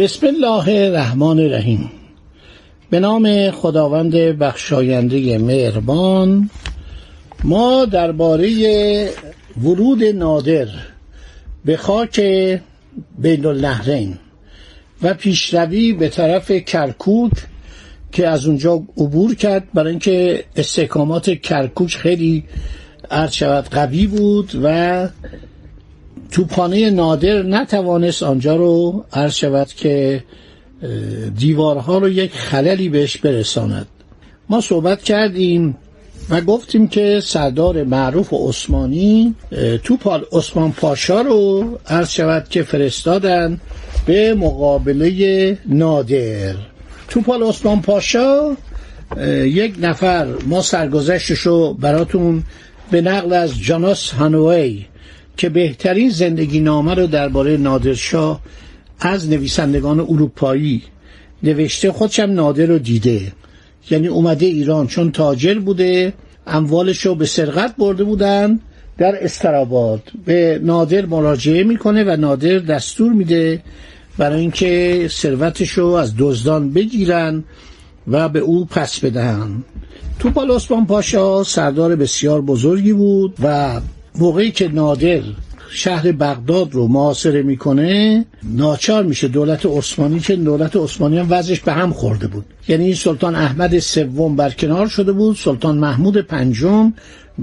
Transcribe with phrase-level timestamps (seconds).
[0.00, 1.90] بسم الله الرحمن الرحیم.
[2.90, 6.50] به نام خداوند بخشاینده مهربان
[7.44, 9.08] ما درباره
[9.62, 10.68] ورود نادر
[11.64, 12.20] به خاک
[13.18, 14.18] بین النهرین
[15.02, 17.32] و پیشروی به طرف کرکوک
[18.12, 22.44] که از اونجا عبور کرد برای اینکه استحکامات کرکوک خیلی
[23.10, 25.08] عرض شود قوی بود و
[26.30, 30.24] توپانه نادر نتوانست آنجا رو عرض شود که
[31.36, 33.86] دیوارها رو یک خللی بهش برساند.
[34.48, 35.76] ما صحبت کردیم
[36.30, 39.34] و گفتیم که سردار معروف عثمانی
[39.84, 43.60] توپال عثمان پاشا رو عرض شود که فرستادن
[44.06, 46.54] به مقابله نادر.
[47.08, 48.56] توپال عثمان پاشا
[49.44, 52.42] یک نفر ما سرگذشتش رو براتون
[52.90, 54.84] به نقل از جاناس هانوی
[55.40, 58.40] که بهترین زندگی نامه رو درباره نادرشاه
[59.00, 60.82] از نویسندگان اروپایی
[61.42, 63.32] نوشته خودشم نادر رو دیده.
[63.90, 66.12] یعنی اومده ایران چون تاجر بوده
[66.46, 68.60] اموالش رو به سرقت برده بودن
[68.98, 70.02] در استراباد.
[70.24, 73.62] به نادر مراجعه می‌کنه و نادر دستور میده
[74.18, 77.44] برای اینکه ثروتش رو از دزدان بگیرن
[78.08, 79.64] و به او پس بدهن.
[80.18, 83.80] توپال عثمان پاشا سردار بسیار بزرگی بود و
[84.20, 85.20] موقعی که نادر
[85.72, 91.72] شهر بغداد رو محاصره می‌کنه ناچار میشه دولت عثمانی که دولت عثمانی هم وضعش به
[91.72, 92.44] هم خورده بود.
[92.68, 96.92] یعنی سلطان احمد سوم برکنار شده بود سلطان محمود پنجم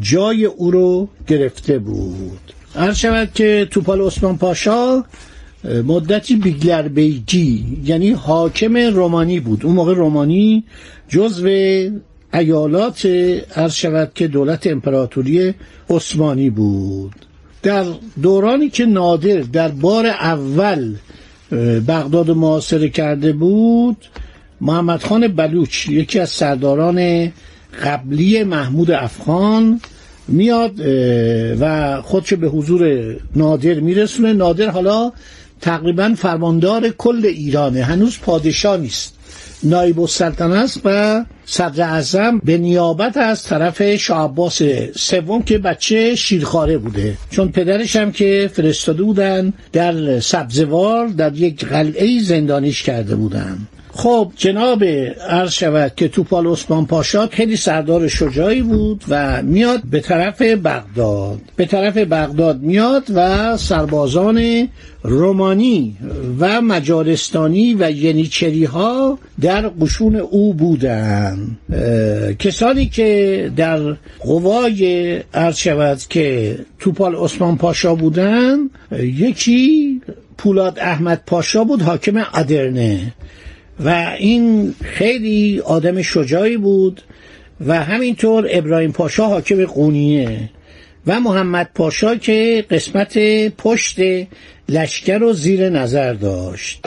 [0.00, 2.52] جای او رو گرفته بود.
[2.74, 5.04] هر شود که توپال عثمان پاشا
[5.86, 9.66] مدتی بیگلر بیگی یعنی حاکم رومانی بود.
[9.66, 10.64] اون موقع رومانی
[11.08, 11.48] جزو
[12.36, 13.06] ایالات
[13.56, 15.54] عرض شود که دولت امپراتوری
[15.90, 17.12] عثمانی بود.
[17.62, 17.84] در
[18.22, 20.94] دورانی که نادر در بار اول
[21.88, 23.96] بغداد محاصره کرده بود
[24.60, 27.32] محمد خان بلوچ یکی از سرداران
[27.84, 29.80] قبلی محمود افغان
[30.28, 30.72] میاد
[31.60, 34.32] و خودشو به حضور نادر میرسونه.
[34.32, 35.12] نادر حالا
[35.60, 39.15] تقریبا فرماندار کل ایرانه هنوز پادشاه نیست.
[39.62, 44.62] نایب السلطنه است و صدر اعظم به نیابت از طرف شاه عباس
[44.96, 47.16] سوم که بچه شیرخواره بوده.
[47.30, 53.58] چون پدرش هم که فرستاده بودن در سبزوار در یک قلعه زندانیش کرده بودن.
[53.96, 54.84] خب جناب
[55.28, 61.38] عرض شود که توپال عثمان پاشا خیلی سردار شجاعی بود و میاد به طرف بغداد.
[61.56, 64.68] به طرف بغداد میاد و سربازان
[65.02, 65.96] رومانی
[66.38, 71.58] و مجارستانی و ینیچری ها در قشون او بودند
[72.38, 78.58] کسانی که در قوای عرض شود که توپال عثمان پاشا بودن
[78.98, 80.00] یکی
[80.38, 83.12] پولاد احمد پاشا بود حاکم ادرنه.
[83.80, 87.02] و این خیلی آدم شجاعی بود
[87.66, 90.50] و همینطور ابراهیم پاشا حاکم قونیه
[91.06, 93.98] و محمد پاشا که قسمت پشت
[94.68, 96.86] لشکر رو زیر نظر داشت.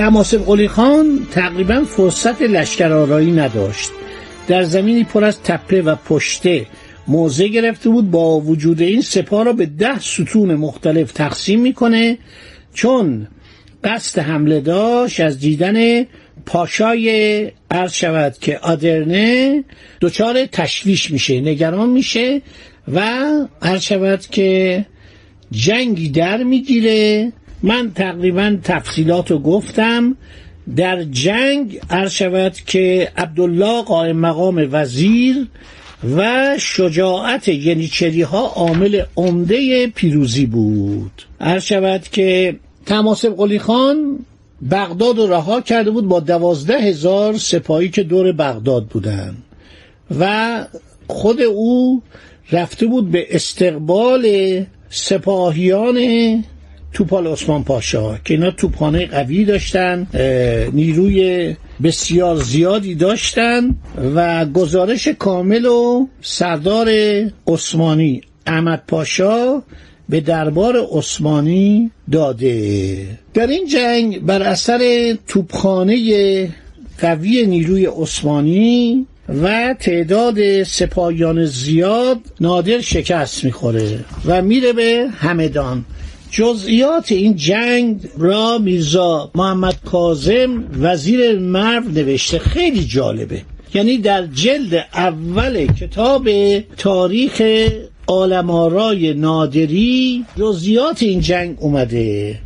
[0.00, 3.90] تماسب قلی خان تقریبا فرصت لشکرآرایی نداشت.
[4.48, 6.66] در زمینی پر از تپه و پشته
[7.08, 12.18] موضع گرفته بود با وجود این سپاه را به ده ستون مختلف تقسیم می‌کنه
[12.74, 13.28] چون
[13.84, 16.06] قصد حمله داشت از دیدن
[16.46, 19.64] پاشای عرض شود که آدرنه
[20.00, 22.42] دچار تشویش میشه نگران میشه
[22.92, 23.00] و
[23.62, 24.86] عرض شود که
[25.50, 27.32] جنگی در می‌گیره
[27.62, 30.16] من تقریبا تفصیلات رو گفتم.
[30.76, 35.46] در جنگ عرض شود که عبدالله قائم مقام وزیر
[36.16, 41.22] و شجاعت ینیچری ها عامل عمده پیروزی بود.
[41.40, 44.18] عرض شود که تماسب قلی خان
[44.70, 49.36] بغداد رو رها کرده بود با دوازده هزار سپاهی که دور بغداد بودن
[50.18, 50.66] و
[51.08, 52.02] خود او
[52.52, 54.26] رفته بود به استقبال
[54.90, 55.98] سپاهیان
[56.92, 60.06] توپال عثمان پاشا که اینا توپانه قوی داشتن
[60.72, 63.76] نیروی بسیار زیادی داشتن
[64.14, 66.88] و گزارش کامل و سردار
[67.46, 69.62] عثمانی احمد پاشا
[70.08, 73.06] به دربار عثمانی داده.
[73.34, 76.48] در این جنگ بر اثر توپخانه
[76.98, 79.06] قوی نیروی عثمانی
[79.42, 85.84] و تعداد سپاهیان زیاد نادر شکست می‌خوره و میره به همدان.
[86.30, 92.38] جزئیات این جنگ را میرزا محمد کازم وزیر مرو نوشته.
[92.38, 93.42] خیلی جالبه.
[93.74, 96.28] یعنی در جلد اول کتاب
[96.76, 97.42] تاریخ
[98.06, 102.38] آلمارای نادری جزئیات این جنگ اومده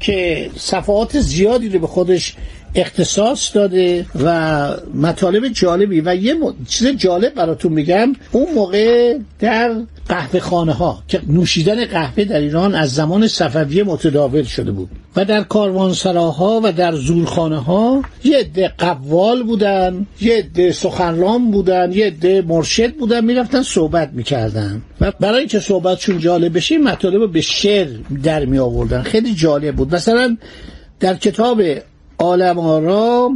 [0.00, 2.34] که صفحات زیادی رو به خودش
[2.74, 6.34] اختصاص داده و مطالب جالبی و یه
[6.68, 8.12] چیز جالب براتون میگم.
[8.32, 9.74] اون موقع در
[10.10, 15.24] قهوه خانه ها که نوشیدن قهوه در ایران از زمان صفویه متداول شده بود و
[15.24, 22.06] در کاروانسراها و در زورخانه ها یه عده قوال بودن یه عده سخنران بودن یه
[22.06, 27.88] عده مرشد بودن می‌رفتن صحبت می‌کردن و برای اینکه صحبتشون جالب بشه مطالب به شعر
[28.22, 29.94] در می آوردن خیلی جالب بود.
[29.94, 30.36] مثلا
[31.00, 31.62] در کتاب
[32.18, 33.30] عالم آرا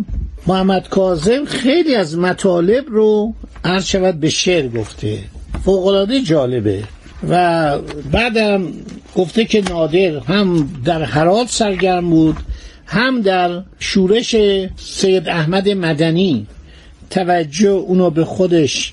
[0.46, 3.34] محمد کاظم خیلی از مطالب رو
[3.64, 5.18] عرض شود به شعر گفته.
[5.64, 6.84] فوقلاده جالبه.
[7.28, 7.78] و
[8.12, 8.72] بعدم
[9.16, 12.36] گفته که نادر هم در حرات سرگرم بود
[12.86, 14.36] هم در شورش
[14.76, 16.46] سید احمد مدنی.
[17.10, 18.92] توجه اونو به خودش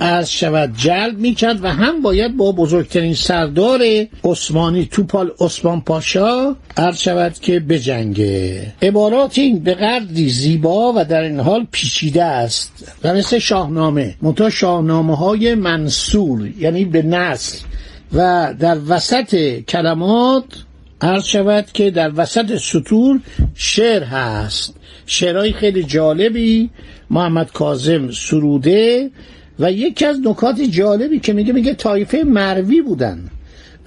[0.00, 3.80] از شود جلب می‌کرد و هم باید با بزرگترین سردار
[4.24, 11.22] عثمانی توپال عثمان پاشا عرض شود که بجنگه عبارات این به قدری زیبا و در
[11.22, 17.58] این حال پیچیده است و مثل شاهنامه منتها شاهنامه های منصور یعنی به نسل
[18.12, 20.44] و در وسط کلمات
[21.00, 23.20] عرض شود که در وسط سطور
[23.54, 24.74] شعر هست.
[25.06, 26.70] شعرهای خیلی جالبی
[27.10, 29.10] محمد کازم سروده
[29.58, 33.30] و یکی از نکات جالبی که میگه میگه طایفه مروی بودن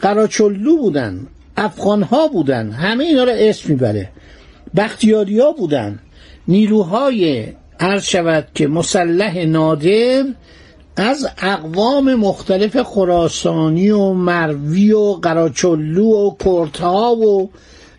[0.02, 1.28] قراچلو بودن
[1.58, 4.10] افغانها بودن همه اینا رو اسم می‌بره
[4.76, 6.00] بختیاری ها بودن
[6.48, 7.48] نیروهای
[7.80, 10.24] عرض شود که مسلح نادر
[10.96, 17.50] از اقوام مختلف خراسانی و مروی و قراچلو و کرتها و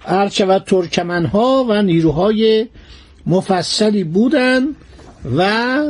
[0.07, 2.67] عرض شود ترکمنها و نیروهای
[3.27, 4.63] مفصلی بودن
[5.37, 5.83] و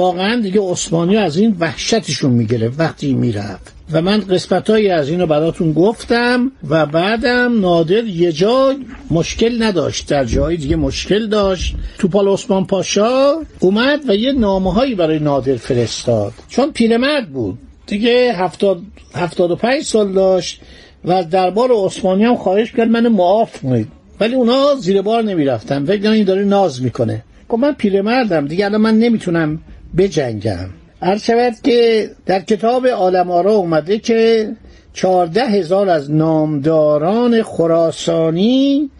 [0.00, 3.72] واقعا دیگه عثمانی از این وحشتشون می‌گرفت وقتی می‌رفت.
[3.92, 8.74] و من قسمت از اینو براتون گفتم و بعدم نادر یه جا
[9.10, 11.74] مشکل نداشت در جایی دیگه مشکل داشت.
[11.98, 16.32] توپال عثمان پاشا اومد و یه نامه هایی برای نادر فرستاد.
[16.48, 17.58] چون پیرمرد بود.
[17.86, 18.80] دیگه هفتاد,
[19.14, 20.60] هفتاد و پنج سال داشت
[21.04, 23.88] و دربار عثمانی هم خواهش کرد من معاف کنید.
[24.20, 25.84] ولی اونا زیر بار نمی‌رفتن.
[25.84, 27.24] فکر این داره ناز می‌کنه.
[27.48, 28.46] گفت من پیرمردم.
[28.46, 29.58] دیگه الان من نمی‌تونم
[29.96, 30.70] بجنگم.
[31.02, 34.50] عرض شود که در کتاب عالم آرا اومده که
[34.92, 38.90] چهارده هزار از نامداران خراسانی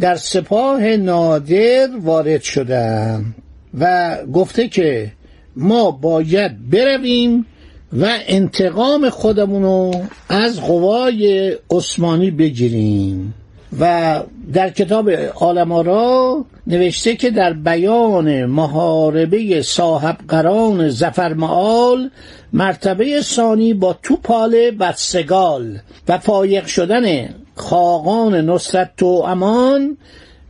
[0.00, 3.34] در سپاه نادر وارد شدن
[3.78, 5.12] و گفته که
[5.56, 7.46] ما باید برویم
[7.92, 9.92] و انتقام خودمونو
[10.28, 13.34] از قوای عثمانی بگیریم.
[13.78, 14.20] و
[14.52, 22.10] در کتاب آلمارا نوشته که در بیان محاربه صاحب قران زفر معال
[22.52, 29.96] مرتبه ثانی با توپال بدسگال و فایق شدن خاقان نصرت تو امان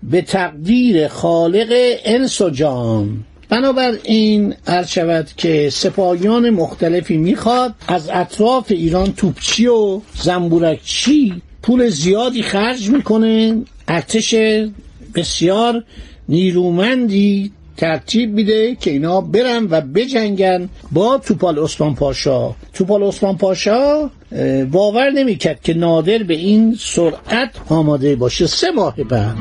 [0.02, 1.68] به تقدیر خالق
[2.04, 3.24] انس و جان.
[3.48, 12.42] بنابراین عرض شود که سپاهیان مختلفی می‌خواد از اطراف ایران توپچی و زنبورکچی پول زیادی
[12.42, 14.34] خرج می‌کنه ارتش
[15.14, 15.84] بسیار
[16.28, 22.54] نیرومندی ترتیب میده که اینا برن و بجنگن با توپال عثمان پاشا.
[22.74, 24.10] توپال عثمان پاشا
[24.70, 28.46] باور نمی‌کرد که نادر به این سرعت آماده باشه.
[28.46, 29.36] سه ماه بعد.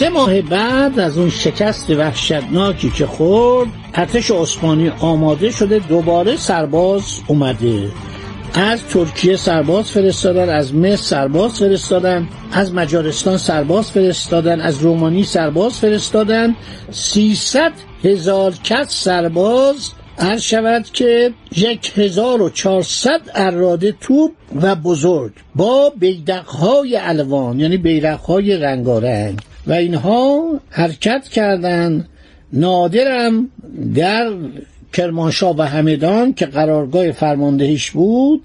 [0.00, 7.20] سه ماه بعد از اون شکست وحشتناکی که خورد ارتش عثمانی آماده شده دوباره سرباز
[7.26, 7.88] اومده.
[8.54, 15.78] از ترکیه سرباز فرستادن از مصر سرباز فرستادن از مجارستان سرباز فرستادن از رومانی سرباز
[15.78, 16.56] فرستادن.
[16.90, 17.72] 300
[18.04, 24.30] هزار کس سرباز عرض شود که یک هزار و چهارصد اراده توپ
[24.62, 29.40] و بزرگ با بیدقهای الوان یعنی بیرقهای رنگارنگ.
[29.66, 32.08] و اینها حرکت کردند
[32.52, 33.48] نادرم
[33.94, 34.32] در
[34.92, 38.44] کرمانشاه و همدان که قرارگاه فرماندهیش بود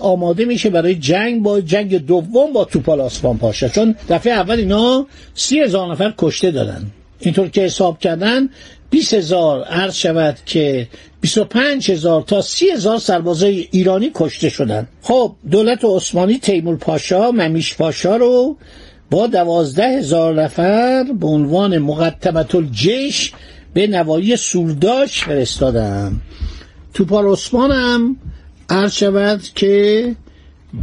[0.00, 3.68] آماده میشه برای جنگ با جنگ دوم با توپال آسفان پاشا.
[3.68, 6.90] چون دفعه اول اینا سی هزار نفر کشته دادن.
[7.20, 8.48] اینطور که حساب کردن
[8.90, 10.88] 20 هزار عرض شود که
[11.20, 14.88] 25 هزار تا 30 هزار سربازای ایرانی کشته شدن.
[15.02, 18.56] خب دولت عثمانی تیمور پاشا ممیش پاشا رو
[19.12, 23.32] با دوازده هزار نفر به عنوان مقدمت الجیش
[23.74, 26.20] به نوایی سورداش فرستادم
[26.94, 28.16] توپال عثمان هم
[28.68, 30.16] عرض شود که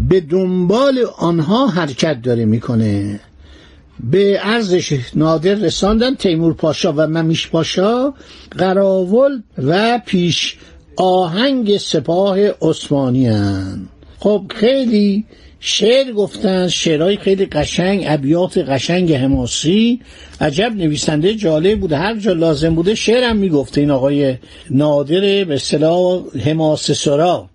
[0.09, 3.19] به دنبال آنها حرکت داره می‌کنه
[3.99, 8.13] به ارزش نادر رساندن تیمور پاشا و ممیش پاشا
[8.51, 10.57] قراول و پیش
[10.97, 13.87] آهنگ سپاه عثمانی هن.
[14.19, 15.25] خب خیلی
[15.59, 19.99] شعر گفتن شعرهای خیلی قشنگ ابیات قشنگ حماسی
[20.41, 21.97] عجب نویسنده جالب بوده.
[21.97, 24.35] هر جا لازم بوده شعرم می‌گفته این آقای
[24.69, 27.49] نادر به اصطلاح حماسه سرا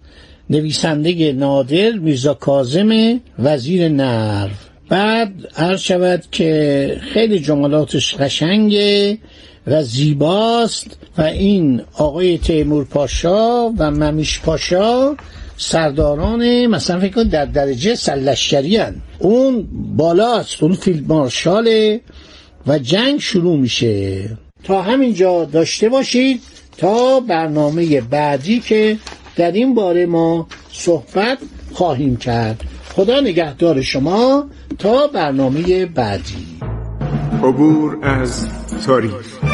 [0.50, 4.50] نویسنده نادر میرزا کازم وزیر نرو
[4.88, 9.18] بعد عرض شود که خیلی جملاتش قشنگه
[9.66, 15.16] و زیباست و این آقای تیمور پاشا و ممیش پاشا
[15.56, 18.80] سرداران مثلا فکر کن در درجه سلشکری
[19.18, 22.00] اون بالاست اون فیلد مارشاله
[22.66, 24.28] و جنگ شروع میشه.
[24.64, 26.40] تا همینجا داشته باشید
[26.76, 28.96] تا برنامه بعدی که
[29.36, 31.38] در این باره ما صحبت
[31.72, 32.60] خواهیم کرد.
[32.96, 34.46] خدا نگهدار شما
[34.78, 36.46] تا برنامه بعدی.
[37.42, 38.46] عبور از
[38.86, 39.53] تاریخ.